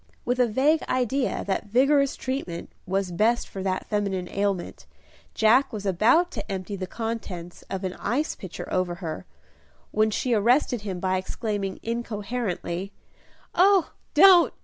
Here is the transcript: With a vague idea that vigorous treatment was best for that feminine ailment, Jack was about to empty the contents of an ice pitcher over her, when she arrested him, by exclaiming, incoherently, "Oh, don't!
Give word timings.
With 0.25 0.39
a 0.39 0.47
vague 0.47 0.81
idea 0.89 1.43
that 1.45 1.67
vigorous 1.67 2.15
treatment 2.15 2.71
was 2.87 3.11
best 3.11 3.47
for 3.47 3.61
that 3.61 3.85
feminine 3.85 4.27
ailment, 4.29 4.87
Jack 5.35 5.71
was 5.71 5.85
about 5.85 6.31
to 6.31 6.51
empty 6.51 6.75
the 6.75 6.87
contents 6.87 7.61
of 7.69 7.83
an 7.83 7.93
ice 7.99 8.33
pitcher 8.33 8.67
over 8.73 8.95
her, 8.95 9.27
when 9.91 10.09
she 10.09 10.33
arrested 10.33 10.81
him, 10.81 10.99
by 10.99 11.17
exclaiming, 11.17 11.79
incoherently, 11.83 12.91
"Oh, 13.53 13.91
don't! 14.15 14.51